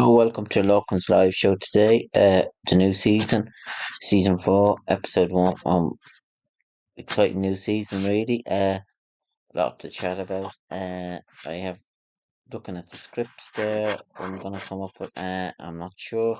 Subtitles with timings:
[0.00, 2.08] Oh, welcome to Lorcan's live show today.
[2.14, 3.50] Uh, the new season,
[4.00, 5.56] season four, episode one.
[5.66, 5.98] Um,
[6.96, 8.44] exciting new season, really.
[8.48, 8.78] Uh,
[9.54, 10.52] lot to chat about.
[10.70, 11.80] Uh, I have
[12.52, 13.98] looking at the scripts there.
[14.20, 15.10] I'm gonna come up with.
[15.20, 16.38] Uh, I'm not sure.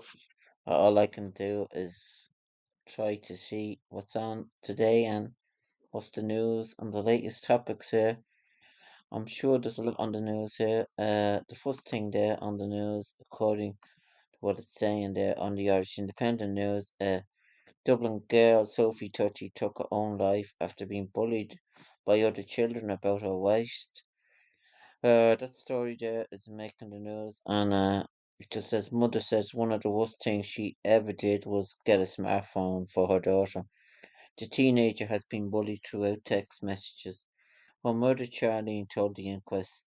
[0.64, 2.28] All I can do is
[2.88, 5.30] try to see what's on today and
[5.90, 8.18] what's the news and the latest topics here.
[9.10, 10.86] I'm sure there's a lot on the news here.
[10.98, 15.54] Uh, the first thing there on the news, according to what it's saying there on
[15.54, 17.20] the Irish Independent News, uh,
[17.86, 21.58] Dublin girl Sophie Tucci took her own life after being bullied
[22.04, 24.02] by other children about her waist.
[25.02, 28.04] Uh, that story there is making the news, and uh,
[28.38, 32.00] it just says mother says one of the worst things she ever did was get
[32.00, 33.64] a smartphone for her daughter.
[34.36, 37.24] The teenager has been bullied throughout text messages.
[37.84, 39.84] Her mother, Charlene, told the inquest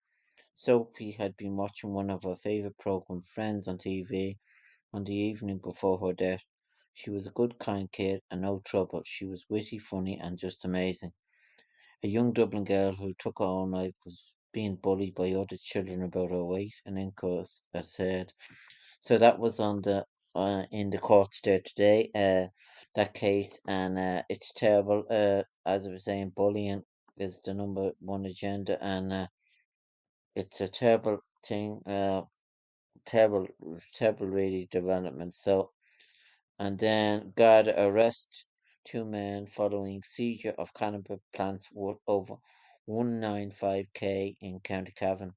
[0.52, 4.36] Sophie had been watching one of her favourite programme, Friends, on TV
[4.92, 6.42] on the evening before her death.
[6.92, 9.02] She was a good, kind kid and no trouble.
[9.06, 11.14] She was witty, funny, and just amazing.
[12.02, 16.02] A young Dublin girl who took her own life was being bullied by other children
[16.02, 18.34] about her weight, an inquest has said.
[19.00, 22.10] So that was on the uh, in the courts there today.
[22.14, 22.48] Uh,
[22.96, 25.04] that case, and uh, it's terrible.
[25.08, 26.84] Uh, as I was saying, bullying
[27.20, 29.26] is the number one agenda, and uh,
[30.34, 31.82] it's a terrible thing.
[31.86, 32.22] Uh,
[33.04, 33.48] terrible,
[33.94, 35.34] terrible, really development.
[35.34, 35.70] So,
[36.58, 38.44] and then Garda arrest
[38.84, 42.36] two men following seizure of cannabis plants worth over
[42.88, 45.34] 195k in County Cavan.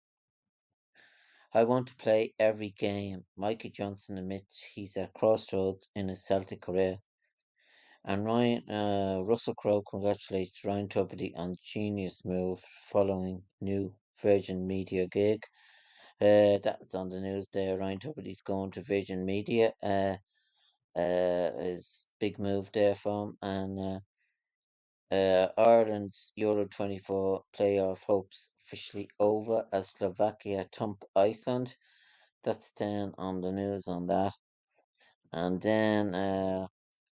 [1.53, 3.25] I want to play every game.
[3.35, 6.99] Mikey Johnston admits he's at crossroads in his Celtic career.
[8.03, 15.07] And Ryan uh, Russell Crowe congratulates Ryan Tubridy on genius move following new Virgin Media
[15.07, 15.43] gig.
[16.19, 17.77] Uh, that's on the news there.
[17.77, 19.73] Ryan Tubridy's going to Virgin Media.
[19.83, 20.17] Uh,
[20.95, 23.99] uh, his big move there from and uh,
[25.11, 31.75] uh, Ireland's Euro 24 playoff hopes officially over as Slovakia thump Iceland.
[32.43, 34.33] That's then on the news on that.
[35.33, 36.67] And then uh,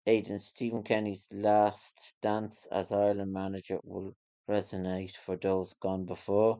[0.05, 4.13] Aidan Stephen Kenny's last dance as Ireland manager will
[4.49, 6.59] resonate for those gone before.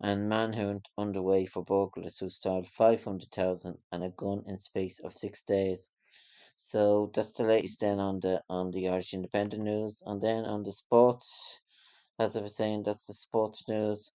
[0.00, 5.42] And manhunt underway for burglars who stole 500,000 and a gun in space of six
[5.42, 5.90] days.
[6.54, 10.62] So that's the latest then on the on the Irish Independent news, and then on
[10.62, 11.60] the sports,
[12.18, 14.12] as I was saying, that's the sports news.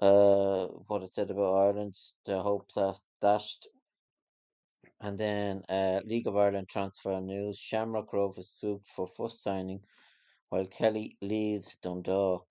[0.00, 1.94] Uh, what it said about Ireland,
[2.24, 3.68] the hopes are dashed.
[5.00, 9.82] And then uh, League of Ireland transfer news: Shamrock Rovers sued for first signing,
[10.50, 12.46] while Kelly leaves Dundalk.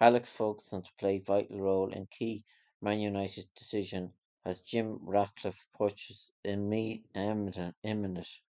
[0.00, 2.44] Alex Ferguson to play vital role in key
[2.80, 4.12] Man United decision
[4.44, 8.40] as Jim Ratcliffe purchase imminent, imminent.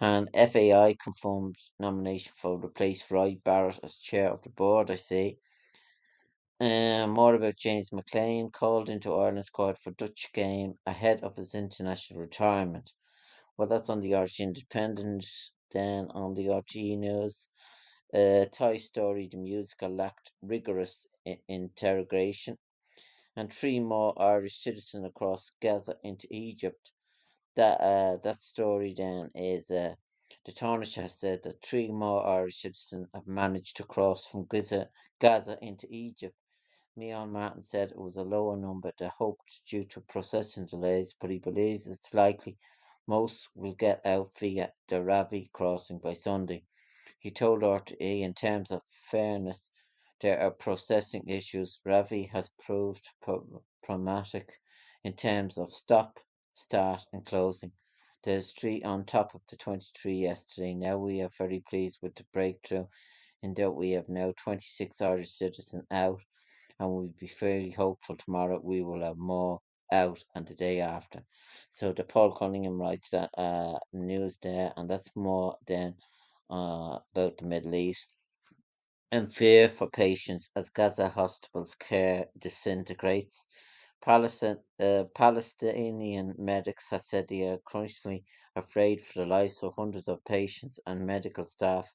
[0.00, 5.38] And FAI confirmed nomination for replace Roy Barrett as chair of the board, I see.
[6.60, 11.54] Uh, more about James McClean called into Ireland squad for Dutch game ahead of his
[11.54, 12.92] international retirement.
[13.56, 15.26] Well, that's on the Irish Independent.
[15.72, 17.48] Then on the RTE News,
[18.14, 22.58] uh, Toy Story the musical lacked rigorous I- interrogation,
[23.36, 26.92] and three more Irish citizens across Gaza into Egypt.
[27.56, 29.94] That uh, that story then is uh,
[30.46, 34.90] the Taoiseach has said that three more Irish citizens have managed to cross from Gaza,
[35.20, 36.36] Gaza into Egypt.
[36.96, 41.28] Micheál Martin said it was a lower number than hoped due to processing delays, but
[41.28, 42.56] he believes it's likely
[43.08, 46.62] most will get out via the Rafah crossing by Sunday.
[47.18, 49.72] He told RTE in terms of fairness,
[50.20, 51.80] there are processing issues.
[51.84, 54.60] Rafah has proved problematic
[55.02, 56.20] in terms of stop,
[56.52, 57.72] start, and closing.
[58.22, 60.74] There's three on top of the 23 yesterday.
[60.74, 62.86] Now we are very pleased with the breakthrough
[63.42, 66.22] in that we have now 26 Irish citizens out,
[66.78, 69.60] and we'll be fairly hopeful tomorrow we will have more
[69.92, 71.22] out and the day after.
[71.70, 75.94] So the Paul Cunningham writes that uh, news there, and that's more than
[76.50, 78.12] uh, about the Middle East.
[79.12, 83.46] And fear for patients as Gaza hospitals care disintegrates.
[84.02, 88.24] Palestine, uh, Palestinian medics have said they are currently
[88.56, 91.90] afraid for the lives of hundreds of patients and medical staff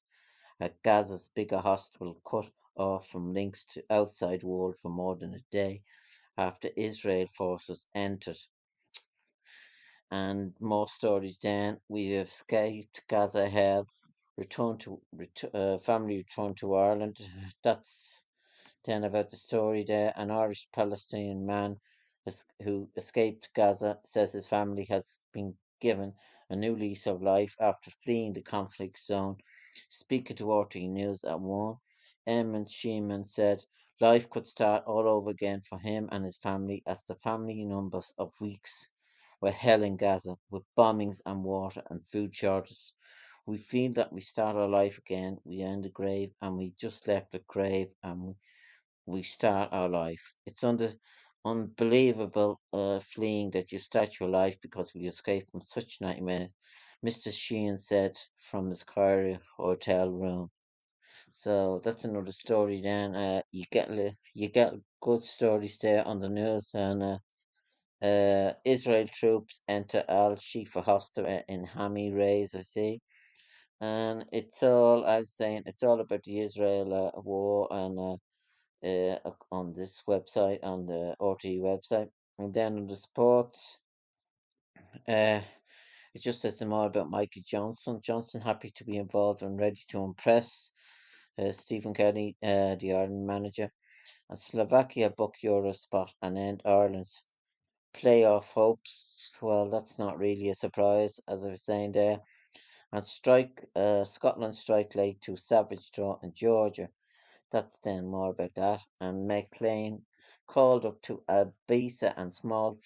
[0.60, 2.50] at Gaza's bigger hospital cut
[2.80, 5.82] off from links to outside world for more than a day
[6.38, 8.38] after Israel forces entered.
[10.10, 11.78] And more stories then.
[11.88, 13.86] We have escaped Gaza hell,
[14.36, 15.00] returned to
[15.52, 17.18] uh, family returned to Ireland.
[17.62, 18.24] That's
[18.84, 20.12] then about the story there.
[20.16, 21.78] An Irish Palestinian man
[22.62, 26.14] who escaped Gaza says his family has been given
[26.48, 29.36] a new lease of life after fleeing the conflict zone.
[29.88, 31.76] Speaking to RTE News at one,
[32.28, 33.64] Eamon Sheehan said
[34.00, 38.14] life could start all over again for him and his family as the family numbers
[38.18, 38.88] of weeks
[39.40, 42.92] were hell in Gaza with bombings and water and food shortages.
[43.46, 45.38] We feel that we start our life again.
[45.44, 48.34] We end the grave and we just left the grave and we
[49.06, 50.34] we start our life.
[50.46, 50.94] It's under
[51.44, 56.50] unbelievable uh, fleeing that you start your life because we escaped from such nightmare.
[57.04, 57.32] Mr.
[57.32, 60.50] Sheehan said from his Cairo hotel room.
[61.30, 62.80] So that's another story.
[62.82, 63.90] Then uh, you get
[64.34, 67.02] you get good stories there on the news and.
[67.02, 67.18] Uh,
[68.02, 73.00] uh, Israel troops enter Al Shifa hospital in Hami Reis, I see.
[73.80, 79.26] And it's all, I was saying, it's all about the Israel uh, war and uh,
[79.26, 82.08] uh, on this website, on the RT website.
[82.38, 83.78] And then on the sports,
[85.08, 85.40] uh,
[86.14, 88.00] it just says more about Michael Johnston.
[88.02, 90.70] Johnston happy to be involved and ready to impress.
[91.40, 93.72] Uh, Stephen Kenny, uh, the Ireland manager.
[94.28, 97.22] And Slovakia book Euro spot and end Ireland's
[97.94, 99.30] playoff hopes.
[99.40, 102.18] Well, that's not really a surprise, as I was saying there.
[102.92, 106.90] And strike, uh, Scotland strike late to savage draw in Georgia.
[107.50, 108.80] That's then more about that.
[109.00, 110.02] And McClean
[110.46, 112.78] called up to Ibiza and small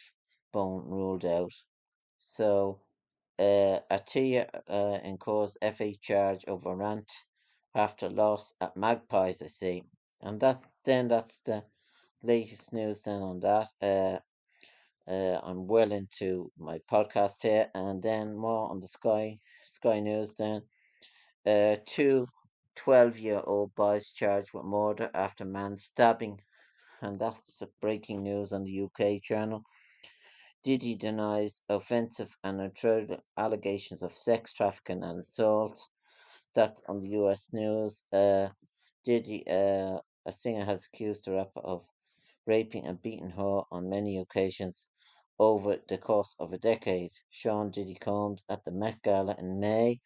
[0.52, 1.52] bone ruled out.
[2.20, 2.82] So,
[3.36, 7.10] uh, Arteta uh, incurs FA charge over rant
[7.74, 9.84] after loss at Magpies, I see.
[10.20, 11.64] And that then that's the
[12.22, 13.68] latest news then on that.
[13.82, 14.18] Uh,
[15.10, 20.34] uh, I'm well into my podcast here, and then more on the Sky Sky News.
[20.34, 20.62] Then,
[21.46, 22.28] uh, two
[22.76, 26.40] 12 year old boys charged with murder after man stabbing,
[27.02, 29.62] and that's breaking news on the UK channel.
[30.62, 35.78] Diddy denies offensive and intrusive allegations of sex trafficking and assault.
[36.54, 38.04] That's on the US news.
[38.12, 38.48] Uh,
[39.04, 41.84] Diddy, uh, a singer, has accused the rapper of
[42.46, 44.86] raping and beating her on many occasions
[45.38, 47.10] over the course of a decade.
[47.30, 50.00] Sean Diddy Combs at the Met Gala in May.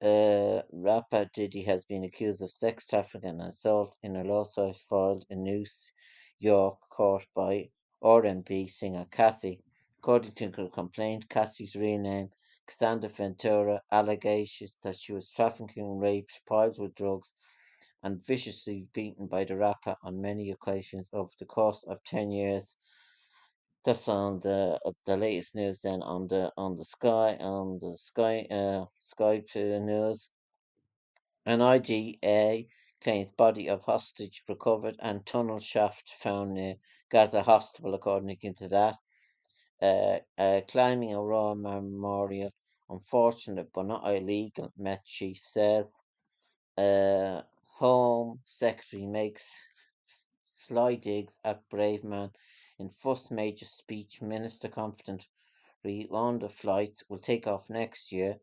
[0.00, 5.26] Uh, rapper Diddy has been accused of sex trafficking and assault in a lawsuit filed
[5.28, 5.64] in New
[6.38, 9.62] York court by R&B singer Cassie.
[9.98, 12.30] According to the complaint, Cassie's real name,
[12.66, 17.34] Cassandra Ventura, allegations that she was trafficking, raped, piled with drugs,
[18.02, 22.76] and viciously beaten by the rapper on many occasions over the course of 10 years.
[23.84, 27.96] That's on the uh, the latest news then on the on the Sky on the
[27.96, 30.30] Sky uh Sky news.
[31.44, 32.68] An IDA
[33.00, 36.76] claims body of hostage recovered and tunnel shaft found near
[37.10, 38.98] Gaza hospital according to that.
[39.82, 42.52] Uh, uh, climbing a raw memorial,
[42.88, 46.04] unfortunate but not illegal, Met chief says.
[46.78, 47.42] Uh,
[47.78, 49.58] Home Secretary makes
[50.52, 52.30] sly digs at brave man
[52.78, 54.22] in first major speech.
[54.22, 55.26] Minister confident
[55.84, 58.38] Rwanda flights will take off next year.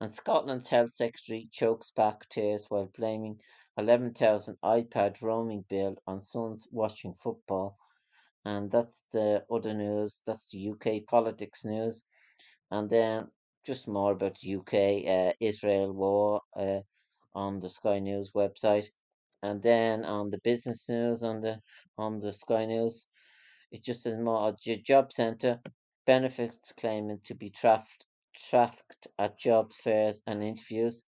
[0.00, 3.38] And Scotland's Health Secretary chokes back tears while blaming
[3.76, 7.76] 11,000 iPad roaming bill on sons watching football.
[8.44, 10.22] And that's the other news.
[10.26, 12.04] That's the UK politics news.
[12.70, 13.28] And then
[13.64, 16.80] just more about UK uh, Israel war uh,
[17.34, 18.88] on the Sky News website.
[19.42, 21.60] And then on the business news on the
[21.98, 23.08] on the Sky News,
[23.70, 25.60] it just says more j- job centre
[26.06, 31.04] benefits claiming to be trafficked trafficked at job fairs and interviews,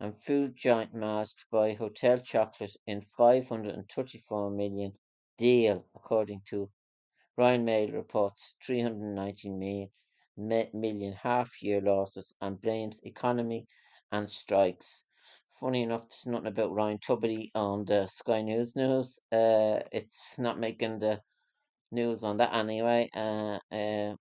[0.00, 4.92] and food giant Mars to buy Hotel Chocolat in 534 million
[5.36, 6.70] deal, according to
[7.36, 9.90] Royal Mail reports 319
[10.36, 13.66] million, half-year losses and blames economy
[14.12, 15.04] and strikes.
[15.60, 19.18] Funny enough, there's nothing about Ryan Tubridy on the Sky News news.
[19.32, 21.20] Uh, it's not making the
[21.90, 23.08] news on that anyway.
[23.14, 24.16] Uh, uh,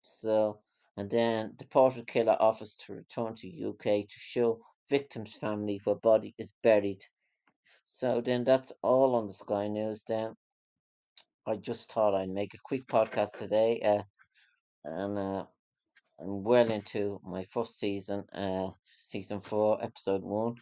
[0.00, 0.60] so,
[0.96, 5.96] and then the deported killer offers to return to UK to show victim's family where
[5.96, 7.04] body is buried.
[7.84, 10.34] So then that's all on the Sky News then.
[11.46, 14.02] I just thought I'd make a quick podcast today, uh,
[14.84, 15.44] and uh,
[16.20, 20.54] I'm well into my first season, uh, season four, episode one.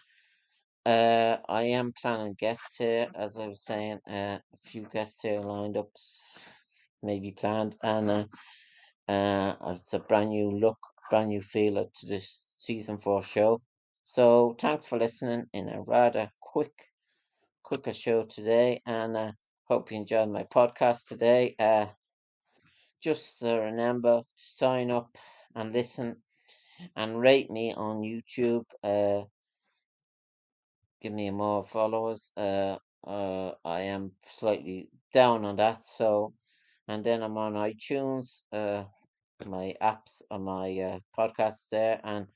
[0.87, 5.41] Uh, I am planning guests here, as I was saying, uh, a few guests here
[5.41, 5.91] lined up,
[7.03, 8.25] maybe planned, and uh,
[9.07, 10.79] uh, it's a brand new look,
[11.11, 13.61] brand new feel to this season four show.
[14.05, 16.73] So thanks for listening in a rather quick,
[17.71, 19.31] quicker show today, and uh,
[19.69, 21.55] hope you enjoyed my podcast today.
[21.57, 21.87] Uh,
[23.01, 25.17] just uh, remember to sign up
[25.55, 26.17] and listen
[26.97, 28.65] and rate me on YouTube.
[28.83, 29.23] Uh,
[31.01, 32.33] give me more followers.
[32.37, 35.79] Uh, uh, I am slightly down on that.
[35.85, 36.35] So,
[36.89, 38.83] and then I'm on iTunes, uh,
[39.47, 42.27] my apps on my uh, podcasts there, and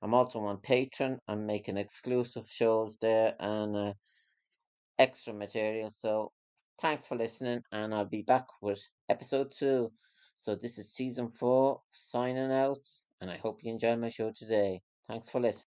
[0.00, 1.18] I'm also on Patreon.
[1.26, 3.92] I'm making exclusive shows there and uh,
[4.98, 5.90] extra material.
[5.90, 6.32] So,
[6.80, 9.92] thanks for listening, and I'll be back with episode two.
[10.36, 12.78] So, this is season four signing out,
[13.20, 14.82] and I hope you enjoy my show today.
[15.08, 15.73] Thanks for listening.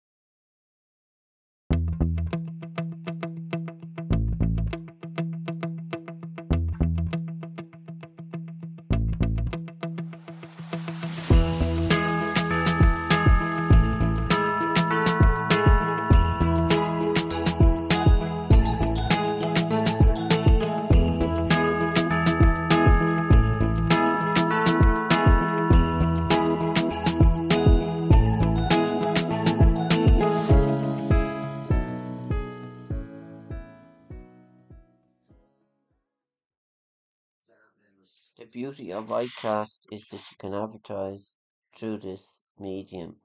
[38.39, 41.37] The beauty of Acast is that you can advertise
[41.75, 43.17] through this medium.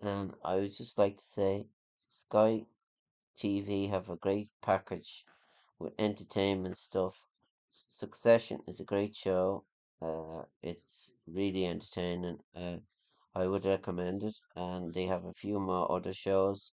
[0.00, 2.66] And I would just like to say Sky
[3.36, 5.24] TV have a great package
[5.78, 7.28] with entertainment stuff.
[7.70, 9.64] Succession is a great show.
[10.02, 12.38] Uh, it's really entertaining.
[12.54, 12.76] Uh,
[13.34, 14.36] I would recommend it.
[14.54, 16.72] And they have a few more other shows.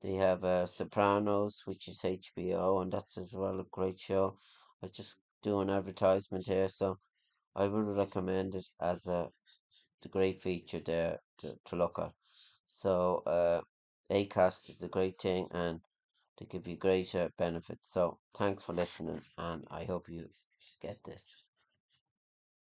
[0.00, 4.38] They have uh, Sopranos, which is HBO, and that's as well a great show.
[4.82, 5.16] I just
[5.46, 6.98] do an advertisement here, so
[7.54, 9.28] I would recommend it as a
[10.02, 12.12] the great feature there to, to look at.
[12.66, 13.60] So uh,
[14.12, 15.80] Acast is a great thing, and
[16.38, 17.88] they give you greater benefits.
[17.92, 20.28] So thanks for listening, and I hope you
[20.82, 21.45] get this.